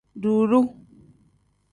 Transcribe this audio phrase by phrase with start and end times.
[0.21, 0.61] Duuru.